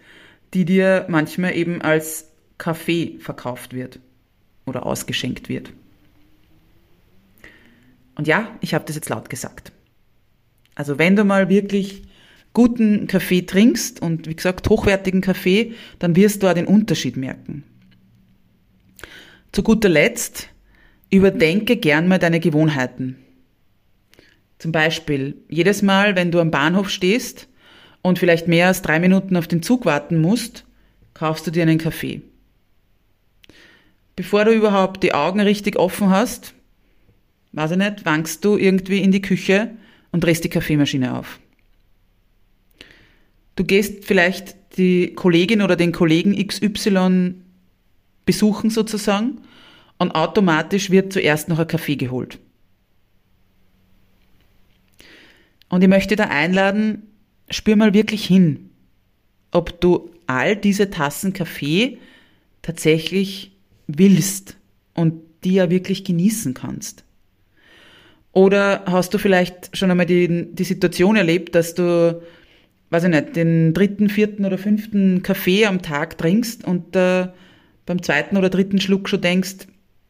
die 0.52 0.64
dir 0.64 1.06
manchmal 1.08 1.56
eben 1.56 1.80
als 1.80 2.30
Kaffee 2.58 3.18
verkauft 3.18 3.72
wird 3.72 3.98
oder 4.66 4.86
ausgeschenkt 4.86 5.48
wird. 5.48 5.72
Und 8.14 8.28
ja, 8.28 8.56
ich 8.60 8.74
habe 8.74 8.84
das 8.84 8.96
jetzt 8.96 9.08
laut 9.08 9.28
gesagt. 9.28 9.72
Also 10.74 10.98
wenn 10.98 11.16
du 11.16 11.24
mal 11.24 11.48
wirklich 11.48 12.02
guten 12.52 13.06
Kaffee 13.06 13.42
trinkst 13.42 14.00
und 14.00 14.28
wie 14.28 14.34
gesagt 14.34 14.68
hochwertigen 14.68 15.20
Kaffee, 15.20 15.74
dann 15.98 16.16
wirst 16.16 16.42
du 16.42 16.48
auch 16.48 16.54
den 16.54 16.66
Unterschied 16.66 17.16
merken. 17.16 17.64
Zu 19.52 19.62
guter 19.62 19.88
Letzt, 19.88 20.48
überdenke 21.10 21.76
gern 21.76 22.08
mal 22.08 22.18
deine 22.18 22.40
Gewohnheiten. 22.40 23.16
Zum 24.58 24.72
Beispiel, 24.72 25.36
jedes 25.48 25.82
Mal, 25.82 26.16
wenn 26.16 26.30
du 26.30 26.40
am 26.40 26.50
Bahnhof 26.50 26.90
stehst 26.90 27.48
und 28.02 28.18
vielleicht 28.18 28.48
mehr 28.48 28.68
als 28.68 28.82
drei 28.82 28.98
Minuten 28.98 29.36
auf 29.36 29.46
den 29.46 29.62
Zug 29.62 29.84
warten 29.84 30.20
musst, 30.20 30.64
kaufst 31.12 31.46
du 31.46 31.50
dir 31.50 31.62
einen 31.62 31.78
Kaffee. 31.78 32.22
Bevor 34.16 34.44
du 34.44 34.52
überhaupt 34.52 35.02
die 35.02 35.14
Augen 35.14 35.40
richtig 35.40 35.76
offen 35.76 36.10
hast, 36.10 36.54
weiß 37.52 37.72
ich 37.72 37.78
nicht, 37.78 38.04
wankst 38.04 38.44
du 38.44 38.56
irgendwie 38.56 39.00
in 39.00 39.10
die 39.10 39.22
Küche 39.22 39.70
und 40.14 40.22
drehst 40.22 40.44
die 40.44 40.48
Kaffeemaschine 40.48 41.18
auf. 41.18 41.40
Du 43.56 43.64
gehst 43.64 44.04
vielleicht 44.04 44.54
die 44.78 45.12
Kollegin 45.12 45.60
oder 45.60 45.74
den 45.74 45.90
Kollegen 45.90 46.36
XY 46.36 47.34
besuchen 48.24 48.70
sozusagen 48.70 49.40
und 49.98 50.12
automatisch 50.12 50.90
wird 50.90 51.12
zuerst 51.12 51.48
noch 51.48 51.58
ein 51.58 51.66
Kaffee 51.66 51.96
geholt. 51.96 52.38
Und 55.68 55.82
ich 55.82 55.88
möchte 55.88 56.14
da 56.14 56.28
einladen, 56.28 57.02
spür 57.50 57.74
mal 57.74 57.92
wirklich 57.92 58.24
hin, 58.24 58.70
ob 59.50 59.80
du 59.80 60.12
all 60.28 60.54
diese 60.54 60.90
Tassen 60.90 61.32
Kaffee 61.32 61.98
tatsächlich 62.62 63.50
willst 63.88 64.56
und 64.94 65.22
die 65.42 65.54
ja 65.54 65.70
wirklich 65.70 66.04
genießen 66.04 66.54
kannst. 66.54 67.03
Oder 68.34 68.82
hast 68.86 69.14
du 69.14 69.18
vielleicht 69.18 69.76
schon 69.76 69.92
einmal 69.92 70.06
die, 70.06 70.52
die 70.52 70.64
Situation 70.64 71.14
erlebt, 71.14 71.54
dass 71.54 71.74
du, 71.76 72.20
weiß 72.90 73.04
ich 73.04 73.10
nicht, 73.10 73.36
den 73.36 73.72
dritten, 73.72 74.08
vierten 74.08 74.44
oder 74.44 74.58
fünften 74.58 75.22
Kaffee 75.22 75.66
am 75.66 75.82
Tag 75.82 76.18
trinkst 76.18 76.64
und 76.64 76.96
äh, 76.96 77.28
beim 77.86 78.02
zweiten 78.02 78.36
oder 78.36 78.50
dritten 78.50 78.80
Schluck 78.80 79.08
schon 79.08 79.20
denkst, 79.20 79.68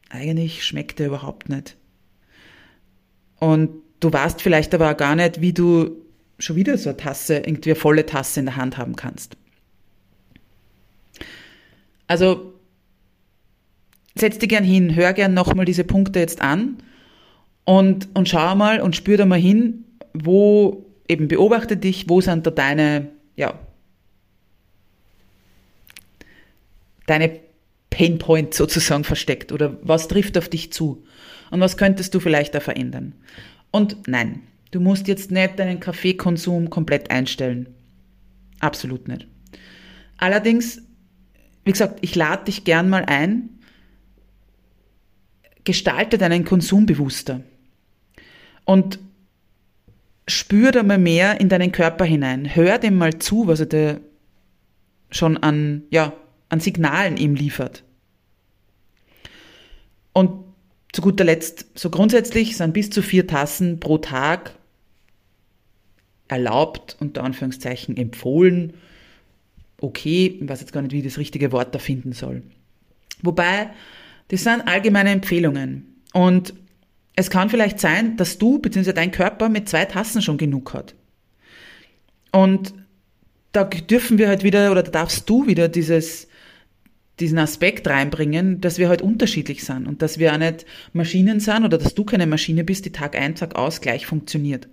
eigentlich 0.09 0.65
schmeckt 0.65 0.97
der 0.97 1.07
überhaupt 1.07 1.49
nicht. 1.49 1.77
Und 3.39 3.69
du 3.99 4.11
weißt 4.11 4.41
vielleicht 4.41 4.73
aber 4.73 4.91
auch 4.91 4.97
gar 4.97 5.15
nicht, 5.15 5.41
wie 5.41 5.53
du 5.53 5.91
schon 6.39 6.55
wieder 6.55 6.79
so 6.79 6.89
eine 6.89 6.97
Tasse, 6.97 7.37
irgendwie 7.37 7.71
eine 7.71 7.79
volle 7.79 8.07
Tasse 8.07 8.39
in 8.39 8.47
der 8.47 8.55
Hand 8.55 8.79
haben 8.79 8.95
kannst. 8.95 9.37
Also 12.07 12.53
setz 14.15 14.39
dich 14.39 14.49
gern 14.49 14.63
hin, 14.63 14.95
hör 14.95 15.13
gern 15.13 15.35
nochmal 15.35 15.65
diese 15.65 15.83
Punkte 15.83 16.19
jetzt 16.19 16.41
an 16.41 16.77
und, 17.65 18.07
und 18.15 18.29
schau 18.29 18.55
mal 18.55 18.79
und 18.79 18.95
spür 18.95 19.17
da 19.17 19.25
mal 19.25 19.39
hin, 19.39 19.85
wo 20.13 20.85
eben 21.07 21.27
beobachte 21.27 21.75
dich, 21.75 22.07
wo 22.07 22.21
sind 22.21 22.45
da 22.45 22.51
deine, 22.51 23.09
ja, 23.35 23.59
deine 27.07 27.39
Painpoint 27.89 28.53
sozusagen 28.53 29.03
versteckt 29.03 29.51
oder 29.51 29.77
was 29.81 30.07
trifft 30.07 30.37
auf 30.37 30.49
dich 30.49 30.71
zu 30.71 31.05
und 31.51 31.59
was 31.59 31.77
könntest 31.77 32.13
du 32.13 32.19
vielleicht 32.19 32.55
da 32.55 32.59
verändern. 32.59 33.13
Und 33.71 34.07
nein, 34.07 34.41
du 34.71 34.79
musst 34.79 35.07
jetzt 35.07 35.31
nicht 35.31 35.59
deinen 35.59 35.79
Kaffeekonsum 35.79 36.69
komplett 36.69 37.11
einstellen. 37.11 37.67
Absolut 38.59 39.07
nicht. 39.07 39.27
Allerdings, 40.17 40.81
wie 41.63 41.71
gesagt, 41.71 41.99
ich 42.01 42.15
lade 42.15 42.45
dich 42.45 42.63
gern 42.63 42.89
mal 42.89 43.05
ein, 43.05 43.49
gestalte 45.63 46.17
deinen 46.17 46.45
Konsum 46.45 46.85
bewusster 46.85 47.41
und 48.65 48.99
spür 50.27 50.71
da 50.71 50.83
mal 50.83 50.97
mehr 50.97 51.39
in 51.39 51.49
deinen 51.49 51.71
Körper 51.71 52.05
hinein. 52.05 52.55
Hör 52.55 52.77
dem 52.77 52.97
mal 52.97 53.19
zu, 53.19 53.47
was 53.47 53.59
er 53.59 53.67
dir 53.67 54.01
schon 55.09 55.37
an, 55.37 55.83
ja, 55.91 56.13
an 56.49 56.59
Signalen 56.59 57.17
ihm 57.17 57.35
liefert. 57.35 57.83
Und 60.13 60.43
zu 60.91 61.01
guter 61.01 61.23
Letzt, 61.23 61.67
so 61.75 61.89
grundsätzlich 61.89 62.57
sind 62.57 62.73
bis 62.73 62.89
zu 62.89 63.01
vier 63.01 63.27
Tassen 63.27 63.79
pro 63.79 63.97
Tag 63.97 64.55
erlaubt, 66.27 66.95
unter 66.99 67.23
Anführungszeichen 67.23 67.97
empfohlen. 67.97 68.73
Okay, 69.79 70.39
ich 70.41 70.49
weiß 70.49 70.61
jetzt 70.61 70.73
gar 70.73 70.81
nicht, 70.81 70.93
wie 70.93 70.99
ich 70.99 71.03
das 71.03 71.17
richtige 71.17 71.51
Wort 71.51 71.75
da 71.75 71.79
finden 71.79 72.13
soll. 72.13 72.43
Wobei, 73.21 73.69
das 74.29 74.43
sind 74.43 74.61
allgemeine 74.61 75.11
Empfehlungen. 75.11 76.01
Und 76.13 76.53
es 77.15 77.29
kann 77.29 77.49
vielleicht 77.49 77.79
sein, 77.79 78.17
dass 78.17 78.37
du 78.37 78.59
bzw. 78.59 78.93
dein 78.93 79.11
Körper 79.11 79.49
mit 79.49 79.69
zwei 79.69 79.85
Tassen 79.85 80.21
schon 80.21 80.37
genug 80.37 80.73
hat. 80.73 80.95
Und 82.31 82.73
da 83.51 83.63
dürfen 83.63 84.17
wir 84.17 84.27
halt 84.27 84.43
wieder, 84.43 84.71
oder 84.71 84.83
da 84.83 84.91
darfst 84.91 85.29
du 85.29 85.47
wieder 85.47 85.69
dieses, 85.69 86.27
diesen 87.19 87.37
Aspekt 87.37 87.87
reinbringen, 87.87 88.59
dass 88.59 88.77
wir 88.77 88.89
halt 88.89 89.01
unterschiedlich 89.01 89.63
sind 89.63 89.87
und 89.87 90.01
dass 90.01 90.19
wir 90.19 90.33
auch 90.33 90.37
nicht 90.37 90.65
Maschinen 90.91 91.39
sind 91.39 91.63
oder 91.63 91.77
dass 91.77 91.95
du 91.95 92.03
keine 92.03 92.27
Maschine 92.27 92.65
bist, 92.65 92.85
die 92.85 92.91
Tag 92.91 93.15
ein, 93.15 93.35
Tag 93.35 93.55
aus 93.55 93.79
gleich 93.79 94.05
funktioniert. 94.05 94.67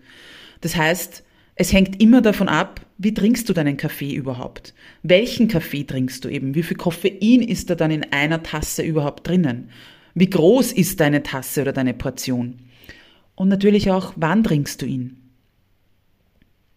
Das 0.61 0.75
heißt, 0.75 1.23
es 1.55 1.73
hängt 1.73 2.03
immer 2.03 2.23
davon 2.23 2.49
ab, 2.49 2.81
wie 2.99 3.15
trinkst 3.15 3.49
du 3.49 3.53
deinen 3.53 3.77
Kaffee 3.77 4.15
überhaupt? 4.15 4.75
Welchen 5.03 5.47
Kaffee 5.47 5.85
trinkst 5.85 6.25
du 6.25 6.29
eben? 6.29 6.55
Wie 6.57 6.63
viel 6.63 6.77
Koffein 6.77 7.43
ist 7.43 7.71
da 7.71 7.77
dann 7.77 7.91
in 7.93 8.13
einer 8.13 8.43
Tasse 8.43 8.83
überhaupt 8.83 9.29
drinnen? 9.29 9.69
Wie 10.15 10.29
groß 10.29 10.73
ist 10.73 11.01
deine 11.01 11.23
Tasse 11.23 11.63
oder 11.63 11.73
deine 11.73 11.95
Portion? 11.95 12.59
Und 13.35 13.49
natürlich 13.49 13.91
auch, 13.91 14.13
wann 14.17 14.45
trinkst 14.45 14.83
du 14.83 14.87
ihn? 14.87 15.17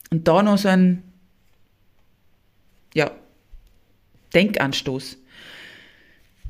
Und 0.09 0.27
da 0.27 0.41
noch 0.41 0.57
so 0.57 0.69
ein, 0.69 1.03
ja, 2.93 3.11
Denkanstoß. 4.33 5.17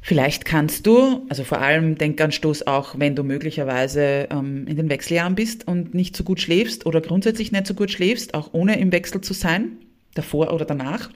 Vielleicht 0.01 0.45
kannst 0.45 0.85
du, 0.85 1.25
also 1.29 1.43
vor 1.43 1.59
allem 1.59 1.97
Denkanstoß 1.97 2.67
auch, 2.67 2.99
wenn 2.99 3.15
du 3.15 3.23
möglicherweise 3.23 4.27
ähm, 4.29 4.67
in 4.67 4.75
den 4.75 4.89
Wechseljahren 4.89 5.33
bist 5.33 5.67
und 5.67 5.95
nicht 5.95 6.15
so 6.15 6.23
gut 6.23 6.39
schläfst 6.39 6.85
oder 6.85 7.01
grundsätzlich 7.01 7.51
nicht 7.51 7.65
so 7.65 7.73
gut 7.73 7.89
schläfst, 7.89 8.35
auch 8.35 8.53
ohne 8.53 8.77
im 8.79 8.91
Wechsel 8.91 9.21
zu 9.21 9.33
sein, 9.33 9.77
davor 10.13 10.53
oder 10.53 10.65
danach. 10.65 11.09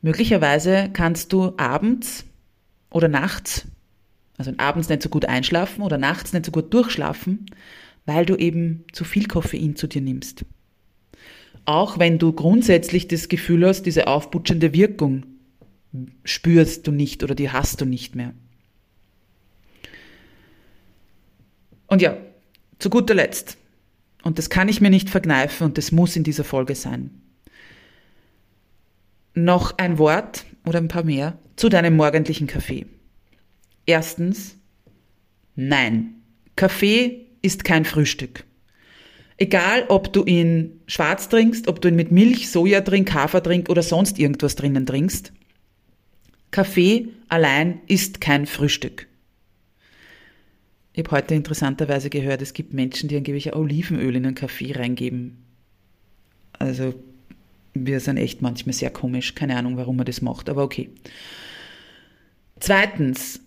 Möglicherweise 0.00 0.90
kannst 0.92 1.32
du 1.32 1.54
abends 1.56 2.24
oder 2.90 3.08
nachts, 3.08 3.66
also 4.38 4.52
abends 4.58 4.88
nicht 4.88 5.02
so 5.02 5.08
gut 5.08 5.24
einschlafen 5.24 5.82
oder 5.82 5.98
nachts 5.98 6.32
nicht 6.32 6.46
so 6.46 6.52
gut 6.52 6.72
durchschlafen, 6.72 7.46
weil 8.04 8.26
du 8.26 8.36
eben 8.36 8.84
zu 8.92 9.04
viel 9.04 9.26
Koffein 9.26 9.76
zu 9.76 9.86
dir 9.86 10.00
nimmst. 10.00 10.44
Auch 11.64 11.98
wenn 11.98 12.18
du 12.18 12.32
grundsätzlich 12.32 13.08
das 13.08 13.28
Gefühl 13.28 13.66
hast, 13.66 13.82
diese 13.82 14.06
aufputschende 14.06 14.72
Wirkung 14.72 15.26
spürst 16.24 16.86
du 16.86 16.92
nicht 16.92 17.22
oder 17.24 17.34
die 17.34 17.50
hast 17.50 17.80
du 17.80 17.84
nicht 17.84 18.14
mehr. 18.14 18.32
Und 21.88 22.02
ja, 22.02 22.16
zu 22.78 22.90
guter 22.90 23.14
Letzt, 23.14 23.56
und 24.22 24.38
das 24.38 24.50
kann 24.50 24.68
ich 24.68 24.80
mir 24.80 24.90
nicht 24.90 25.08
verkneifen 25.08 25.66
und 25.66 25.78
das 25.78 25.92
muss 25.92 26.16
in 26.16 26.24
dieser 26.24 26.44
Folge 26.44 26.74
sein, 26.74 27.10
noch 29.34 29.78
ein 29.78 29.98
Wort 29.98 30.44
oder 30.64 30.78
ein 30.78 30.88
paar 30.88 31.04
mehr 31.04 31.38
zu 31.54 31.68
deinem 31.68 31.96
morgendlichen 31.96 32.46
Kaffee. 32.46 32.86
Erstens, 33.86 34.56
nein, 35.54 36.14
Kaffee 36.56 37.26
ist 37.42 37.64
kein 37.64 37.84
Frühstück. 37.84 38.44
Egal, 39.38 39.84
ob 39.88 40.12
du 40.12 40.24
ihn 40.24 40.80
schwarz 40.86 41.28
trinkst, 41.28 41.68
ob 41.68 41.80
du 41.80 41.88
ihn 41.88 41.96
mit 41.96 42.10
Milch, 42.10 42.50
Soja 42.50 42.80
trink, 42.80 43.12
Hafer 43.12 43.42
trink 43.42 43.68
oder 43.68 43.82
sonst 43.82 44.18
irgendwas 44.18 44.56
drinnen 44.56 44.86
trinkst, 44.86 45.32
Kaffee 46.50 47.08
allein 47.28 47.80
ist 47.86 48.20
kein 48.20 48.46
Frühstück. 48.46 49.06
Ich 50.94 51.04
habe 51.04 51.16
heute 51.16 51.34
interessanterweise 51.34 52.08
gehört, 52.08 52.40
es 52.40 52.54
gibt 52.54 52.72
Menschen, 52.72 53.08
die 53.08 53.16
angeblich 53.16 53.54
Olivenöl 53.54 54.16
in 54.16 54.24
einen 54.24 54.34
Kaffee 54.34 54.72
reingeben. 54.72 55.44
Also 56.54 56.94
wir 57.74 58.00
sind 58.00 58.16
echt 58.16 58.40
manchmal 58.40 58.72
sehr 58.72 58.88
komisch. 58.88 59.34
Keine 59.34 59.56
Ahnung, 59.56 59.76
warum 59.76 59.96
man 59.96 60.06
das 60.06 60.22
macht, 60.22 60.48
aber 60.48 60.64
okay. 60.64 60.88
Zweitens, 62.58 63.40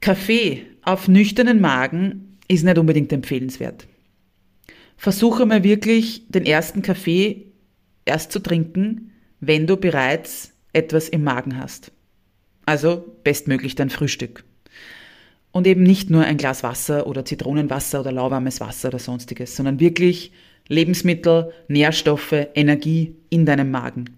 Kaffee 0.00 0.66
auf 0.82 1.08
nüchternen 1.08 1.60
Magen 1.60 2.38
ist 2.48 2.64
nicht 2.64 2.78
unbedingt 2.78 3.12
empfehlenswert. 3.12 3.86
Versuche 4.96 5.46
mal 5.46 5.62
wirklich 5.62 6.26
den 6.28 6.46
ersten 6.46 6.82
Kaffee 6.82 7.52
erst 8.04 8.32
zu 8.32 8.40
trinken, 8.40 9.12
wenn 9.40 9.66
du 9.66 9.76
bereits 9.76 10.52
etwas 10.72 11.08
im 11.08 11.24
Magen 11.24 11.58
hast. 11.58 11.92
Also 12.66 13.16
bestmöglich 13.24 13.74
dein 13.74 13.90
Frühstück. 13.90 14.44
Und 15.52 15.66
eben 15.66 15.82
nicht 15.82 16.10
nur 16.10 16.24
ein 16.24 16.36
Glas 16.36 16.62
Wasser 16.62 17.06
oder 17.06 17.24
Zitronenwasser 17.24 18.00
oder 18.00 18.12
lauwarmes 18.12 18.60
Wasser 18.60 18.88
oder 18.88 18.98
sonstiges, 18.98 19.56
sondern 19.56 19.80
wirklich 19.80 20.32
Lebensmittel, 20.68 21.52
Nährstoffe, 21.68 22.46
Energie 22.54 23.16
in 23.28 23.46
deinem 23.46 23.70
Magen. 23.70 24.16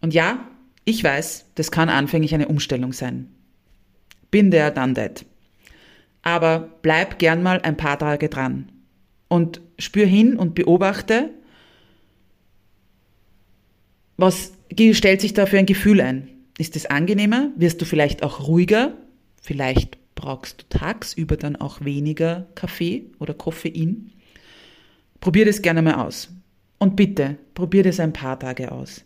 Und 0.00 0.12
ja, 0.12 0.46
ich 0.84 1.02
weiß, 1.02 1.46
das 1.54 1.70
kann 1.70 1.88
anfänglich 1.88 2.34
eine 2.34 2.48
Umstellung 2.48 2.92
sein. 2.92 3.28
Bin 4.34 4.50
der, 4.50 4.72
done 4.72 4.94
that. 4.94 5.24
Aber 6.22 6.68
bleib 6.82 7.20
gern 7.20 7.44
mal 7.44 7.60
ein 7.60 7.76
paar 7.76 8.00
Tage 8.00 8.28
dran 8.28 8.72
und 9.28 9.60
spür 9.78 10.06
hin 10.06 10.36
und 10.36 10.56
beobachte, 10.56 11.30
was 14.16 14.54
stellt 14.92 15.20
sich 15.20 15.34
da 15.34 15.46
für 15.46 15.58
ein 15.58 15.66
Gefühl 15.66 16.00
ein? 16.00 16.34
ist 16.58 16.74
es 16.74 16.86
angenehmer, 16.86 17.50
wirst 17.54 17.80
du 17.80 17.84
vielleicht 17.84 18.24
auch 18.24 18.48
ruhiger, 18.48 18.94
vielleicht 19.40 19.98
brauchst 20.16 20.62
du 20.62 20.78
tagsüber 20.78 21.36
dann 21.36 21.54
auch 21.54 21.84
weniger 21.84 22.48
Kaffee 22.56 23.06
oder 23.20 23.34
Koffein. 23.34 24.10
Probier 25.20 25.44
das 25.44 25.62
gerne 25.62 25.80
mal 25.80 25.94
aus. 25.94 26.28
Und 26.78 26.96
bitte, 26.96 27.36
probier 27.54 27.84
das 27.84 28.00
ein 28.00 28.12
paar 28.12 28.38
Tage 28.38 28.72
aus. 28.72 29.04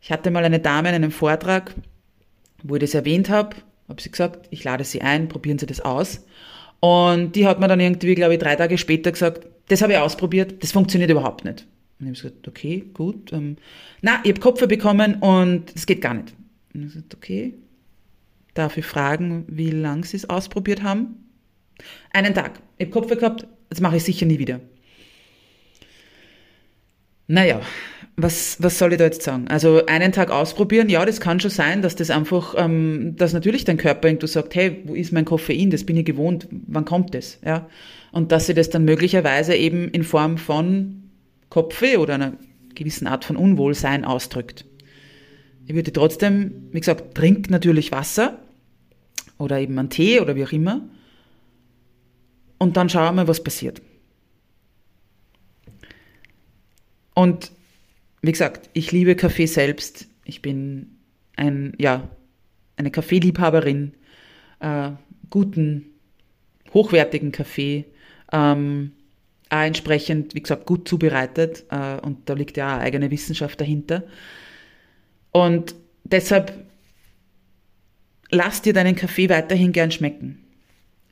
Ich 0.00 0.10
hatte 0.10 0.32
mal 0.32 0.44
eine 0.44 0.58
Dame 0.58 0.88
in 0.88 0.96
einem 0.96 1.12
Vortrag, 1.12 1.76
wo 2.64 2.74
ich 2.74 2.80
das 2.80 2.94
erwähnt 2.94 3.30
habe, 3.30 3.54
habe 3.88 4.02
sie 4.02 4.10
gesagt, 4.10 4.48
ich 4.50 4.64
lade 4.64 4.84
sie 4.84 5.02
ein, 5.02 5.28
probieren 5.28 5.58
Sie 5.58 5.66
das 5.66 5.80
aus. 5.80 6.24
Und 6.80 7.36
die 7.36 7.46
hat 7.46 7.60
mir 7.60 7.68
dann 7.68 7.80
irgendwie, 7.80 8.14
glaube 8.14 8.34
ich, 8.34 8.40
drei 8.40 8.56
Tage 8.56 8.78
später 8.78 9.12
gesagt, 9.12 9.46
das 9.68 9.82
habe 9.82 9.92
ich 9.92 9.98
ausprobiert, 9.98 10.62
das 10.62 10.72
funktioniert 10.72 11.10
überhaupt 11.10 11.44
nicht. 11.44 11.66
Und 11.98 12.06
ich 12.06 12.18
habe 12.18 12.30
gesagt, 12.30 12.48
okay, 12.48 12.84
gut. 12.92 13.32
Ähm, 13.32 13.56
na, 14.02 14.20
ich 14.22 14.30
habe 14.30 14.40
Kopf 14.40 14.66
bekommen 14.66 15.16
und 15.16 15.72
es 15.74 15.86
geht 15.86 16.00
gar 16.00 16.14
nicht. 16.14 16.34
Und 16.74 16.80
ich 16.80 16.88
habe 16.88 16.94
gesagt, 16.94 17.14
okay. 17.14 17.54
Darf 18.54 18.78
ich 18.78 18.86
fragen, 18.86 19.44
wie 19.48 19.70
lange 19.70 20.04
Sie 20.04 20.16
es 20.16 20.28
ausprobiert 20.30 20.82
haben? 20.82 21.26
Einen 22.12 22.34
Tag. 22.34 22.60
Ich 22.78 22.86
habe 22.86 22.92
Kopf 22.92 23.08
gehabt, 23.08 23.46
das 23.68 23.80
mache 23.80 23.96
ich 23.96 24.04
sicher 24.04 24.24
nie 24.24 24.38
wieder. 24.38 24.60
Naja, 27.28 27.60
was, 28.16 28.56
was 28.62 28.78
soll 28.78 28.92
ich 28.92 28.98
da 28.98 29.04
jetzt 29.04 29.22
sagen? 29.22 29.48
Also 29.48 29.84
einen 29.86 30.12
Tag 30.12 30.30
ausprobieren, 30.30 30.88
ja, 30.88 31.04
das 31.04 31.20
kann 31.20 31.38
schon 31.38 31.50
sein, 31.50 31.82
dass 31.82 31.96
das 31.96 32.10
einfach, 32.10 32.54
ähm, 32.56 33.14
dass 33.16 33.32
natürlich 33.32 33.64
dein 33.64 33.76
Körper 33.76 34.08
irgendwo 34.08 34.26
sagt, 34.26 34.54
hey, 34.54 34.82
wo 34.84 34.94
ist 34.94 35.12
mein 35.12 35.24
Koffein? 35.26 35.70
Das 35.70 35.84
bin 35.84 35.96
ich 35.96 36.06
gewohnt, 36.06 36.48
wann 36.50 36.84
kommt 36.84 37.14
das? 37.14 37.38
Ja? 37.44 37.68
Und 38.12 38.32
dass 38.32 38.46
sie 38.46 38.54
das 38.54 38.70
dann 38.70 38.84
möglicherweise 38.84 39.54
eben 39.54 39.90
in 39.90 40.02
Form 40.02 40.38
von 40.38 41.10
Kopfweh 41.50 41.98
oder 41.98 42.14
einer 42.14 42.32
gewissen 42.74 43.06
Art 43.06 43.24
von 43.24 43.36
Unwohlsein 43.36 44.04
ausdrückt. 44.04 44.64
Ich 45.66 45.74
würde 45.74 45.92
trotzdem, 45.92 46.68
wie 46.70 46.80
gesagt, 46.80 47.14
trink 47.14 47.50
natürlich 47.50 47.92
Wasser 47.92 48.38
oder 49.38 49.58
eben 49.58 49.78
einen 49.78 49.90
Tee 49.90 50.20
oder 50.20 50.36
wie 50.36 50.44
auch 50.44 50.52
immer 50.52 50.82
und 52.58 52.76
dann 52.76 52.88
schauen 52.88 53.16
wir, 53.16 53.28
was 53.28 53.42
passiert. 53.42 53.82
Und 57.16 57.50
wie 58.20 58.32
gesagt, 58.32 58.68
ich 58.74 58.92
liebe 58.92 59.16
Kaffee 59.16 59.46
selbst. 59.46 60.06
Ich 60.26 60.42
bin 60.42 60.98
ein, 61.34 61.72
ja, 61.78 62.10
eine 62.76 62.90
Kaffeeliebhaberin, 62.90 63.94
äh, 64.60 64.90
guten, 65.30 65.86
hochwertigen 66.74 67.32
Kaffee. 67.32 67.86
Ähm, 68.32 68.92
auch 69.48 69.62
entsprechend, 69.62 70.34
wie 70.34 70.42
gesagt, 70.42 70.66
gut 70.66 70.86
zubereitet 70.86 71.64
äh, 71.70 71.98
und 72.00 72.28
da 72.28 72.34
liegt 72.34 72.58
ja 72.58 72.76
auch 72.76 72.80
eigene 72.80 73.10
Wissenschaft 73.10 73.62
dahinter. 73.62 74.02
Und 75.32 75.74
deshalb 76.04 76.52
lass 78.30 78.60
dir 78.60 78.74
deinen 78.74 78.94
Kaffee 78.94 79.30
weiterhin 79.30 79.72
gern 79.72 79.90
schmecken. 79.90 80.44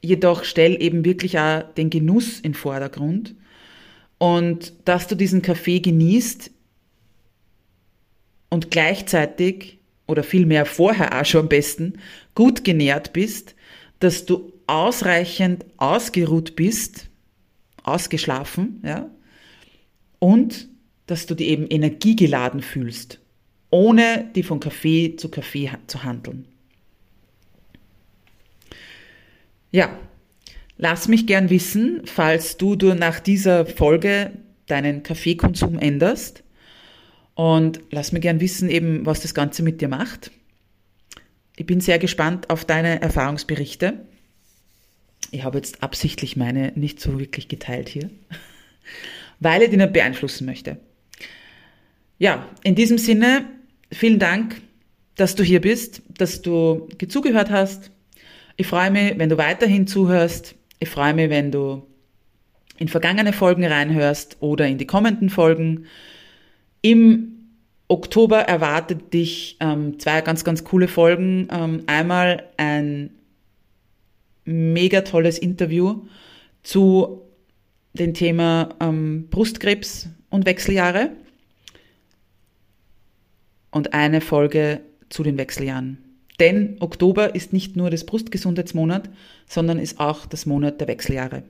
Jedoch 0.03 0.45
stell 0.45 0.83
eben 0.83 1.07
wirklich 1.07 1.39
auch 1.39 1.63
den 1.63 1.89
Genuss 1.89 2.41
in 2.41 2.53
Vordergrund 2.53 3.35
und 4.25 4.73
dass 4.87 5.07
du 5.07 5.17
diesen 5.17 5.43
Kaffee 5.43 5.81
genießt 5.81 6.51
und 8.49 8.71
gleichzeitig 8.71 9.81
oder 10.07 10.23
vielmehr 10.23 10.65
vorher 10.65 11.21
auch 11.21 11.27
schon 11.27 11.43
am 11.43 11.49
besten 11.51 11.99
gut 12.35 12.65
genährt 12.65 13.13
bist, 13.13 13.55
dass 13.99 14.25
du 14.25 14.51
ausreichend 14.67 15.67
ausgeruht 15.77 16.57
bist, 16.57 17.11
ausgeschlafen, 17.83 18.81
ja, 18.83 19.11
und 20.21 20.71
dass 21.05 21.27
du 21.27 21.35
dich 21.35 21.49
eben 21.49 21.67
energiegeladen 21.67 22.63
fühlst, 22.63 23.21
ohne 23.69 24.31
die 24.35 24.43
von 24.43 24.59
Kaffee 24.59 25.17
zu 25.17 25.29
Kaffee 25.29 25.71
zu 25.87 26.03
handeln. 26.03 26.49
Ja, 29.71 29.99
lass 30.77 31.09
mich 31.09 31.27
gern 31.27 31.51
wissen, 31.51 32.03
falls 32.05 32.57
du, 32.57 32.75
nach 32.95 33.21
dieser 33.21 33.67
Folge 33.67 34.33
deinen 34.67 35.03
Kaffeekonsum 35.03 35.79
änderst 35.79 36.43
und 37.35 37.81
lass 37.91 38.13
mir 38.13 38.21
gern 38.21 38.41
wissen 38.41 38.71
eben, 38.71 39.05
was 39.07 39.21
das 39.21 39.35
Ganze 39.35 39.63
mit 39.63 39.81
dir 39.81 39.89
macht. 39.89 40.31
Ich 41.57 41.67
bin 41.67 41.81
sehr 41.81 41.99
gespannt 41.99 42.51
auf 42.51 42.65
deine 42.65 43.01
Erfahrungsberichte. 43.01 44.01
Ich 45.31 45.45
habe 45.45 45.59
jetzt 45.59 45.83
absichtlich 45.83 46.37
meine 46.37 46.73
nicht 46.75 47.01
so 47.01 47.19
wirklich 47.19 47.49
geteilt 47.49 47.89
hier, 47.89 48.11
weil 49.41 49.63
ich 49.63 49.71
die 49.71 49.77
nicht 49.77 49.93
beeinflussen 49.93 50.47
möchte. 50.47 50.79
Ja, 52.19 52.49
in 52.63 52.75
diesem 52.75 52.99
Sinne, 52.99 53.45
vielen 53.91 54.19
Dank, 54.19 54.61
dass 55.17 55.35
du 55.35 55.43
hier 55.43 55.61
bist, 55.61 56.03
dass 56.17 56.43
du 56.43 56.89
zugehört 57.09 57.51
hast. 57.51 57.91
Ich 58.57 58.67
freue 58.67 58.91
mich, 58.91 59.19
wenn 59.19 59.29
du 59.29 59.37
weiterhin 59.37 59.87
zuhörst. 59.87 60.55
Ich 60.79 60.89
freue 60.89 61.15
mich, 61.15 61.31
wenn 61.31 61.51
du 61.51 61.87
in 62.79 62.89
vergangene 62.89 63.33
Folgen 63.33 63.65
reinhörst 63.65 64.39
oder 64.41 64.67
in 64.67 64.79
die 64.79 64.87
kommenden 64.87 65.31
Folgen. 65.31 65.87
Im 66.83 67.35
Oktober 67.89 68.41
erwartet 68.41 69.13
dich 69.13 69.57
ähm, 69.61 69.99
zwei 69.99 70.21
ganz, 70.21 70.45
ganz 70.45 70.65
coole 70.65 70.89
Folgen. 70.89 71.49
Ähm, 71.51 71.85
einmal 71.87 72.45
ein 72.57 73.11
mega 74.45 75.03
tolles 75.03 75.39
Interview 75.39 76.03
zu 76.63 77.23
dem 77.93 78.15
Thema 78.15 78.71
ähm, 78.81 79.29
Brustkrebs 79.31 80.09
und 80.31 80.47
Wechseljahre 80.47 81.11
und 83.71 83.95
eine 83.95 84.21
Folge 84.21 84.81
zu 85.09 85.23
den 85.23 85.39
Wechseljahren. 85.39 86.04
Denn 86.41 86.77
Oktober 86.81 87.35
ist 87.35 87.53
nicht 87.53 87.77
nur 87.77 87.91
das 87.91 88.05
Brustgesundheitsmonat, 88.05 89.09
sondern 89.47 89.79
ist 89.79 90.01
auch 90.01 90.27
das 90.27 90.47
Monat 90.47 90.81
der 90.81 90.89
Wechseljahre. 90.89 91.45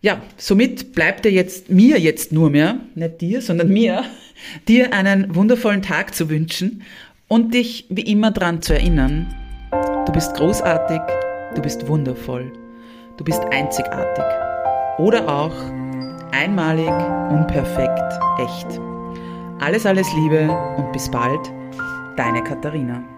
Ja, 0.00 0.20
somit 0.36 0.92
bleibt 0.92 1.24
dir 1.24 1.32
jetzt, 1.32 1.70
mir 1.70 1.98
jetzt 1.98 2.32
nur 2.32 2.50
mehr, 2.50 2.80
nicht 2.94 3.20
dir, 3.20 3.40
sondern 3.40 3.68
mir, 3.68 4.04
dir 4.68 4.92
einen 4.92 5.34
wundervollen 5.34 5.82
Tag 5.82 6.14
zu 6.14 6.28
wünschen 6.28 6.82
und 7.28 7.54
dich 7.54 7.86
wie 7.88 8.02
immer 8.02 8.30
daran 8.30 8.62
zu 8.62 8.74
erinnern, 8.74 9.34
du 10.06 10.12
bist 10.12 10.34
großartig, 10.34 11.00
du 11.54 11.62
bist 11.62 11.88
wundervoll, 11.88 12.52
du 13.16 13.24
bist 13.24 13.40
einzigartig 13.50 14.24
oder 14.98 15.28
auch 15.28 15.54
einmalig, 16.32 16.90
unperfekt, 17.30 18.12
echt. 18.38 18.80
Alles, 19.58 19.86
alles 19.86 20.06
Liebe 20.14 20.50
und 20.76 20.92
bis 20.92 21.10
bald, 21.10 21.50
deine 22.16 22.42
Katharina. 22.42 23.15